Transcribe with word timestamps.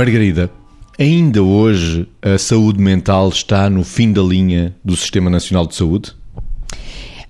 Margarida, 0.00 0.50
ainda 0.98 1.42
hoje 1.42 2.08
a 2.22 2.38
saúde 2.38 2.80
mental 2.80 3.28
está 3.28 3.68
no 3.68 3.84
fim 3.84 4.10
da 4.14 4.22
linha 4.22 4.74
do 4.82 4.96
Sistema 4.96 5.28
Nacional 5.28 5.66
de 5.66 5.74
Saúde? 5.74 6.14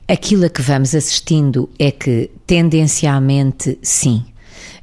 Aquilo 0.07 0.47
a 0.47 0.49
que 0.49 0.63
vamos 0.63 0.95
assistindo 0.95 1.69
é 1.81 1.91
que, 1.91 2.31
tendencialmente, 2.47 3.77
sim. 3.83 4.25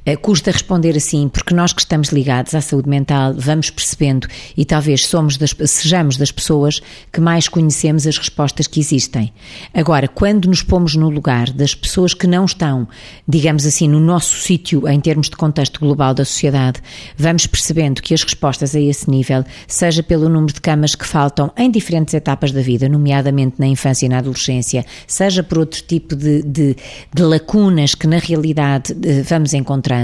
Eh, 0.08 0.16
custa 0.16 0.50
responder 0.50 0.96
assim, 0.96 1.28
porque 1.28 1.52
nós 1.52 1.74
que 1.74 1.82
estamos 1.82 2.08
ligados 2.08 2.54
à 2.54 2.62
saúde 2.62 2.88
mental 2.88 3.34
vamos 3.36 3.68
percebendo 3.68 4.26
e 4.56 4.64
talvez 4.64 5.04
somos 5.04 5.36
das, 5.36 5.54
sejamos 5.66 6.16
das 6.16 6.32
pessoas 6.32 6.80
que 7.12 7.20
mais 7.20 7.46
conhecemos 7.46 8.06
as 8.06 8.16
respostas 8.16 8.66
que 8.66 8.80
existem. 8.80 9.30
Agora, 9.74 10.08
quando 10.08 10.48
nos 10.48 10.62
pomos 10.62 10.96
no 10.96 11.10
lugar 11.10 11.50
das 11.50 11.74
pessoas 11.74 12.14
que 12.14 12.26
não 12.26 12.46
estão, 12.46 12.88
digamos 13.28 13.66
assim, 13.66 13.86
no 13.86 14.00
nosso 14.00 14.38
sítio 14.38 14.88
em 14.88 14.98
termos 14.98 15.28
de 15.28 15.36
contexto 15.36 15.78
global 15.78 16.14
da 16.14 16.24
sociedade, 16.24 16.80
vamos 17.14 17.46
percebendo 17.46 18.00
que 18.00 18.14
as 18.14 18.22
respostas 18.22 18.74
a 18.74 18.80
esse 18.80 19.10
nível, 19.10 19.44
seja 19.66 20.02
pelo 20.02 20.30
número 20.30 20.54
de 20.54 20.60
camas 20.62 20.94
que 20.94 21.06
faltam 21.06 21.52
em 21.54 21.70
diferentes 21.70 22.14
etapas 22.14 22.50
da 22.50 22.62
vida, 22.62 22.88
nomeadamente 22.88 23.56
na 23.58 23.66
infância 23.66 24.06
e 24.06 24.08
na 24.08 24.20
adolescência, 24.20 24.86
seja 25.06 25.42
por 25.42 25.58
outro 25.58 25.82
tipo 25.82 26.16
de, 26.16 26.40
de, 26.40 26.76
de 27.12 27.22
lacunas 27.22 27.94
que 27.94 28.06
na 28.06 28.16
realidade 28.16 28.96
eh, 29.04 29.22
vamos 29.22 29.52
encontrar 29.52 29.97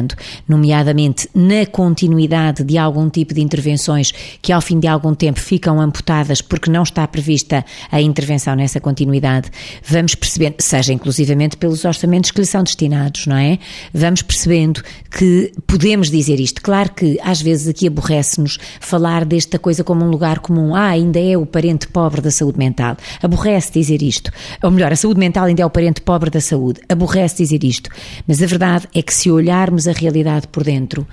nomeadamente 0.49 1.29
na 1.35 1.67
continuidade 1.67 2.65
de 2.65 2.79
algum 2.79 3.09
tipo 3.09 3.35
de 3.35 3.41
intervenções 3.41 4.13
que 4.41 4.53
ao 4.53 4.61
fim 4.61 4.79
de 4.79 4.87
algum 4.87 5.15
tempo 5.15 5.41
ficam 5.41 5.81
amputadas 5.81 6.41
porque 6.41 6.71
não 6.71 6.83
está 6.83 7.07
prevista 7.07 7.65
a 7.91 8.01
intervenção 8.01 8.55
nessa 8.55 8.81
continuidade, 8.81 9.51
vamos 9.87 10.15
percebendo, 10.15 10.57
seja 10.59 10.93
inclusivamente 10.93 11.57
pelos 11.57 11.85
orçamentos 11.85 12.31
que 12.31 12.41
lhe 12.41 12.47
são 12.47 12.63
destinados, 12.63 13.27
não 13.27 13.37
é? 13.37 13.59
Vamos 13.93 14.23
percebendo 14.23 14.83
que 15.11 15.53
podemos 15.67 16.11
dizer 16.11 16.41
isto. 16.41 16.63
Claro 16.63 16.93
que 16.93 17.19
às 17.23 17.41
vezes 17.41 17.69
aqui 17.69 17.87
aborrece-nos 17.87 18.59
falar 18.81 19.25
desta 19.25 19.59
coisa 19.59 19.85
como 19.85 20.05
um 20.05 20.11
lugar 20.11 20.41
comum. 20.41 20.75
Ah, 20.75 20.89
ainda 20.89 21.21
é 21.21 21.37
o 21.37 21.47
parente 21.47 21.89
pobre 21.89 22.21
da 22.21 22.31
saúde 22.31 22.59
mental. 22.59 22.97
Aborrece 23.23 23.73
dizer 23.73 24.03
isto. 24.03 24.31
Ou 24.63 24.71
melhor, 24.71 24.93
a 24.93 24.97
saúde 24.97 25.19
mental 25.21 25.45
ainda 25.45 25.63
é 25.63 25.67
o 25.67 25.71
parente 25.71 26.01
pobre 26.01 26.31
da 26.31 26.41
saúde. 26.41 26.81
Aborrece 26.89 27.43
dizer 27.43 27.65
isto. 27.65 27.91
Mas 28.27 28.43
a 28.43 28.47
verdade 28.47 28.89
é 28.95 29.03
que 29.03 29.13
se 29.13 29.31
olharmos 29.31 29.74
a 29.89 29.93
realidade 29.93 30.49
por 30.49 30.63
dentro 30.63 31.07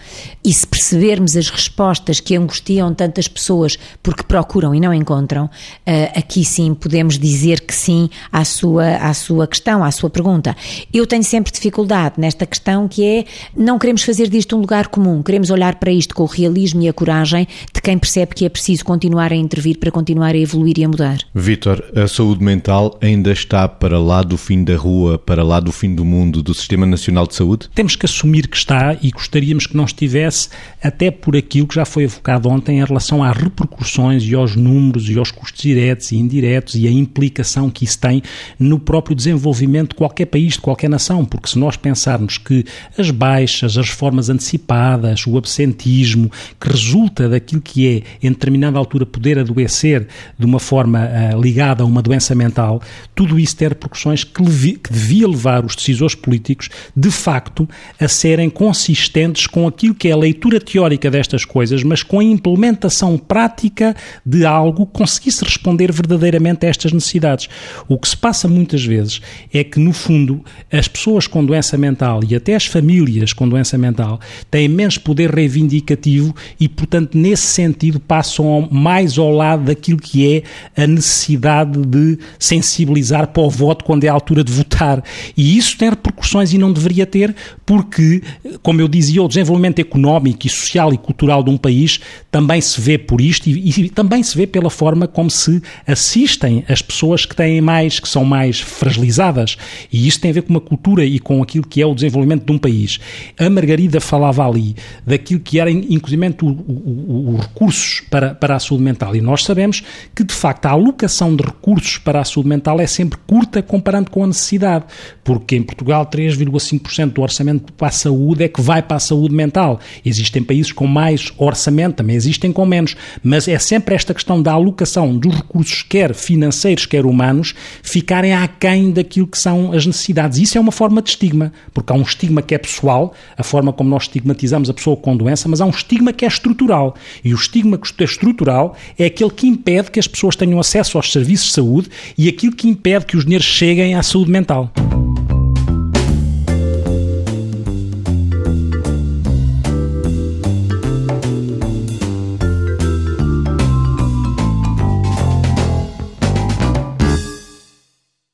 e 0.44 0.54
se 0.54 0.66
percebermos 0.66 1.36
as 1.36 1.50
respostas 1.50 2.20
que 2.20 2.36
angustiam 2.36 2.94
tantas 2.94 3.28
pessoas 3.28 3.78
porque 4.02 4.24
procuram 4.24 4.74
e 4.74 4.80
não 4.80 4.94
encontram, 4.94 5.50
eh, 5.86 6.12
aqui 6.16 6.46
sim 6.46 6.74
podemos 6.74 7.18
dizer 7.18 7.62
que 7.62 7.74
sim 7.74 8.10
à 8.32 8.46
sua, 8.46 8.96
à 8.98 9.14
sua 9.14 9.48
questão, 9.48 9.84
à 9.84 9.92
sua 9.92 10.10
pergunta. 10.10 10.56
Eu 10.94 11.06
tenho 11.08 11.24
sempre 11.24 11.52
dificuldade 11.52 12.16
nesta 12.18 12.46
questão 12.46 12.88
que 12.88 13.04
é 13.04 13.26
não 13.56 13.80
queremos 13.80 14.04
fazer 14.04 14.30
disto 14.30 14.56
um 14.56 14.60
lugar 14.60 14.88
comum, 14.88 15.22
queremos 15.24 15.50
olhar 15.50 15.76
para 15.76 15.92
isto 15.92 16.14
com 16.14 16.24
o 16.24 16.28
realismo 16.28 16.82
e 16.82 16.90
a 16.90 16.94
coragem 16.94 17.48
de 17.74 17.82
quem 17.82 17.98
percebe 17.98 18.36
que 18.36 18.46
é 18.46 18.50
preciso 18.50 18.86
continuar 18.86 19.32
a 19.32 19.36
intervir 19.36 19.78
para 19.78 19.92
continuar 19.92 20.36
a 20.36 20.38
evoluir 20.38 20.78
e 20.78 20.84
a 20.84 20.88
mudar. 20.88 21.20
Vítor, 21.34 21.84
a 21.96 22.08
saúde 22.08 22.44
mental 22.44 22.98
ainda 23.02 23.32
está 23.32 23.68
para 23.68 24.00
lá 24.00 24.22
do 24.22 24.38
fim 24.38 24.64
da 24.64 24.76
rua, 24.76 25.18
para 25.18 25.44
lá 25.44 25.60
do 25.60 25.72
fim 25.72 25.94
do 25.94 26.06
mundo 26.06 26.44
do 26.44 26.54
Sistema 26.54 26.86
Nacional 26.86 27.26
de 27.28 27.36
Saúde? 27.36 27.70
Temos 27.74 27.96
que 27.96 28.06
assumir 28.06 28.48
que 28.52 28.58
está 28.58 28.96
e 29.02 29.10
gostaríamos 29.10 29.66
que 29.66 29.76
não 29.76 29.86
estivesse, 29.86 30.50
até 30.84 31.10
por 31.10 31.36
aquilo 31.36 31.66
que 31.66 31.76
já 31.76 31.86
foi 31.86 32.04
evocado 32.04 32.50
ontem 32.50 32.80
em 32.80 32.86
relação 32.86 33.24
às 33.24 33.36
repercussões 33.36 34.24
e 34.24 34.36
aos 34.36 34.56
números 34.56 35.10
e 35.10 35.18
aos 35.18 35.32
custos 35.32 35.62
diretos 35.62 36.12
e 36.12 36.18
indiretos 36.18 36.76
e 36.76 36.88
a 36.88 36.92
implicação 36.92 37.70
que 37.70 37.86
isso 37.86 38.00
tem 38.00 38.22
no 38.60 38.78
próprio 38.78 39.16
desenvolvimento 39.16 39.90
de 39.90 39.96
qualquer 39.96 40.26
país, 40.26 40.54
de 40.54 40.60
qualquer 40.60 40.90
nação, 40.90 41.24
porque 41.24 41.50
se 41.50 41.58
nós 41.58 41.78
pensarmos 41.78 42.38
que 42.38 42.66
as 42.98 43.10
baixas, 43.10 43.78
as 43.78 43.90
reformas 43.90 44.30
antecipadas, 44.30 45.26
o 45.26 45.38
absentismo, 45.38 46.30
que 46.60 46.70
resulta 46.70 47.30
daquilo 47.30 47.62
que 47.62 47.88
é, 47.88 48.28
em 48.28 48.32
determinada 48.32 48.78
altura, 48.78 49.06
poder 49.06 49.40
adoecer 49.40 50.08
de 50.38 50.46
uma 50.46 50.60
forma 50.60 51.00
uh, 51.00 51.42
ligada 51.42 51.84
a 51.84 51.86
uma 51.86 52.02
doença 52.02 52.36
mental, 52.36 52.82
tudo 53.16 53.40
isso 53.40 53.56
tem 53.56 53.70
repercussões 53.70 54.24
que, 54.24 54.44
que 54.78 54.92
devia 54.92 55.28
levar 55.28 55.64
os 55.66 55.76
decisores 55.76 56.16
políticos, 56.16 56.70
de 56.96 57.12
facto, 57.12 57.68
a 58.00 58.08
serem 58.08 58.41
consistentes 58.50 59.48
com 59.48 59.68
aquilo 59.68 59.96
que 59.96 60.08
é 60.08 60.12
a 60.12 60.18
leitura 60.18 60.60
teórica 60.60 61.10
destas 61.10 61.46
coisas, 61.46 61.84
mas 61.84 62.04
com 62.04 62.20
a 62.20 62.24
implementação 62.24 63.18
prática 63.18 63.96
de 64.26 64.46
algo 64.46 64.86
conseguisse 64.86 65.44
responder 65.44 65.92
verdadeiramente 65.92 66.66
a 66.66 66.70
estas 66.70 66.92
necessidades. 66.92 67.48
O 67.88 67.98
que 67.98 68.08
se 68.08 68.18
passa 68.18 68.48
muitas 68.48 68.84
vezes 68.84 69.22
é 69.54 69.64
que, 69.64 69.80
no 69.80 69.94
fundo, 69.94 70.44
as 70.72 70.88
pessoas 70.88 71.28
com 71.28 71.46
doença 71.46 71.78
mental 71.78 72.22
e 72.28 72.36
até 72.36 72.56
as 72.56 72.66
famílias 72.66 73.34
com 73.34 73.48
doença 73.48 73.78
mental 73.78 74.20
têm 74.50 74.68
menos 74.68 74.98
poder 74.98 75.30
reivindicativo 75.30 76.36
e, 76.60 76.68
portanto, 76.68 77.18
nesse 77.18 77.48
sentido, 77.48 78.00
passam 78.00 78.68
mais 78.72 79.18
ao 79.18 79.32
lado 79.32 79.66
daquilo 79.66 79.98
que 79.98 80.44
é 80.76 80.84
a 80.84 80.88
necessidade 80.88 81.80
de 81.80 82.18
sensibilizar 82.40 83.28
para 83.28 83.44
o 83.44 83.50
voto 83.50 83.84
quando 83.86 84.04
é 84.04 84.08
a 84.08 84.14
altura 84.14 84.44
de 84.44 84.52
votar. 84.52 85.04
E 85.36 85.58
isso 85.58 85.78
tem 85.78 85.90
repercussões 85.90 86.54
e 86.54 86.58
não 86.58 86.72
deveria 86.72 87.06
ter, 87.06 87.36
porque 87.66 88.22
como 88.62 88.82
eu 88.82 88.88
dizia, 88.88 89.22
o 89.22 89.28
desenvolvimento 89.28 89.80
económico 89.80 90.48
e 90.48 90.50
social 90.50 90.94
e 90.94 90.98
cultural 90.98 91.44
de 91.44 91.50
um 91.50 91.58
país 91.58 92.00
também 92.30 92.62
se 92.62 92.80
vê 92.80 92.98
por 92.98 93.22
isto 93.22 93.48
e, 93.48 93.70
e, 93.70 93.90
também 93.90 94.24
se 94.24 94.36
vê 94.38 94.48
pela 94.48 94.70
forma 94.70 95.08
como 95.08 95.30
se 95.30 95.62
assistem 95.86 96.64
as 96.68 96.82
pessoas 96.82 97.26
que 97.26 97.36
têm 97.36 97.62
mais, 97.62 98.00
que 98.00 98.08
são 98.08 98.24
mais 98.24 98.60
fragilizadas. 98.60 99.58
E 99.92 100.08
isso 100.08 100.20
tem 100.20 100.32
a 100.32 100.34
ver 100.34 100.44
com 100.44 100.50
uma 100.50 100.62
cultura 100.62 101.04
e 101.04 101.20
com 101.20 101.42
aquilo 101.42 101.66
que 101.66 101.82
é 101.82 101.86
o 101.86 101.94
desenvolvimento 101.94 102.46
de 102.46 102.52
um 102.52 102.58
país. 102.58 103.00
A 103.38 103.50
Margarida 103.50 104.00
falava 104.00 104.48
ali 104.48 104.76
daquilo 105.06 105.40
que 105.40 105.60
era, 105.60 105.70
inclusive, 105.70 106.22
os 106.42 107.40
recursos 107.42 108.02
para, 108.10 108.36
para 108.36 108.56
a 108.56 108.60
saúde 108.60 108.84
mental. 108.84 109.16
E 109.16 109.22
nós 109.22 109.44
sabemos 109.44 109.84
que, 110.16 110.24
de 110.24 110.34
facto, 110.34 110.66
a 110.66 110.72
alocação 110.72 111.36
de 111.36 111.44
recursos 111.44 111.98
para 111.98 112.20
a 112.20 112.24
saúde 112.24 112.50
mental 112.50 112.80
é 112.80 112.88
sempre 112.88 113.20
curta 113.28 113.62
comparando 113.62 114.10
com 114.10 114.24
a 114.24 114.28
necessidade. 114.28 114.86
Porque 115.24 115.56
em 115.56 115.64
Portugal, 115.64 116.06
3,5% 116.06 117.14
do 117.14 117.22
orçamento 117.22 117.74
para 117.74 117.88
a 117.88 117.92
saúde 118.22 118.44
é 118.44 118.48
que 118.48 118.62
vai 118.62 118.82
para 118.82 118.98
a 118.98 119.00
saúde 119.00 119.34
mental. 119.34 119.80
Existem 120.06 120.44
países 120.44 120.72
com 120.72 120.86
mais 120.86 121.34
orçamento, 121.38 121.96
também 121.96 122.16
existem 122.16 122.52
com 122.52 122.66
menos, 122.66 122.96
mas 123.24 123.48
é 123.48 123.58
sempre 123.58 123.96
esta 123.96 124.14
questão 124.14 124.42
da 124.42 124.54
alocação 124.54 125.18
dos 125.18 125.34
recursos, 125.36 125.82
quer 125.82 126.14
financeiros, 126.14 126.86
quer 126.86 127.06
humanos, 127.06 127.56
ficarem 127.82 128.34
aquém 128.34 128.92
daquilo 128.92 129.28
que 129.28 129.38
são 129.38 129.72
as 129.72 129.86
necessidades. 129.86 130.38
Isso 130.38 130.58
é 130.58 130.62
uma 130.62 130.72
forma 130.72 131.02
de 131.02 131.10
estigma, 131.10 131.52
porque 131.74 131.92
há 131.92 131.96
um 131.96 132.04
estigma 132.04 132.42
que 132.42 132.54
é 132.54 132.58
pessoal, 132.58 133.14
a 133.36 133.44
forma 133.44 133.74
como 133.74 133.90
nós 133.90 134.04
estigmatizamos 134.04 134.70
a 134.70 134.74
pessoa 134.74 134.96
com 134.96 135.18
doença, 135.18 135.50
mas 135.50 135.60
há 135.60 135.66
um 135.66 135.72
estigma 135.72 136.14
que 136.14 136.24
é 136.24 136.28
estrutural. 136.28 136.96
E 137.24 137.34
o 137.34 137.36
estigma 137.36 137.78
que 137.78 137.92
é 138.02 138.06
estrutural 138.06 138.76
é 138.98 139.06
aquele 139.06 139.32
que 139.32 139.48
impede 139.48 139.90
que 139.90 140.00
as 140.00 140.08
pessoas 140.08 140.36
tenham 140.36 140.60
acesso 140.60 140.98
aos 140.98 141.12
serviços 141.12 141.48
de 141.48 141.54
saúde 141.54 141.90
e 142.18 142.30
aquilo 142.30 142.56
que 142.56 142.68
impede 142.68 143.06
que 143.06 143.18
os 143.18 143.24
dinheiros 143.24 143.48
cheguem 143.48 143.96
à 143.96 144.04
saúde 144.04 144.32
mental. 144.32 144.72